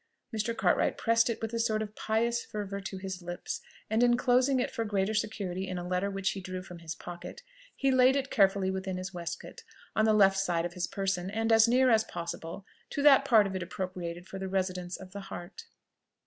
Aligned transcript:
Mr. 0.35 0.57
Cartwright 0.57 0.97
pressed 0.97 1.29
it 1.29 1.39
with 1.43 1.53
a 1.53 1.59
sort 1.59 1.79
of 1.83 1.95
pious 1.95 2.43
fervour 2.43 2.81
to 2.81 2.97
his 2.97 3.21
lips, 3.21 3.61
and 3.87 4.01
enclosing 4.01 4.59
it 4.59 4.71
for 4.71 4.83
greater 4.83 5.13
security 5.13 5.67
in 5.67 5.77
a 5.77 5.87
letter 5.87 6.09
which 6.09 6.31
he 6.31 6.41
drew 6.41 6.63
from 6.63 6.79
his 6.79 6.95
pocket, 6.95 7.43
he 7.75 7.91
laid 7.91 8.15
it 8.15 8.31
carefully 8.31 8.71
within 8.71 8.97
his 8.97 9.13
waistcoat, 9.13 9.61
on 9.95 10.05
the 10.05 10.13
left 10.13 10.39
side 10.39 10.65
of 10.65 10.73
his 10.73 10.87
person, 10.87 11.29
and 11.29 11.51
as 11.51 11.67
near, 11.67 11.91
as 11.91 12.03
possible 12.03 12.65
to 12.89 13.03
that 13.03 13.23
part 13.25 13.45
of 13.45 13.55
it 13.55 13.61
appropriated 13.61 14.27
for 14.27 14.39
the 14.39 14.49
residence 14.49 14.97
of 14.97 15.11
the 15.11 15.19
heart. 15.21 15.65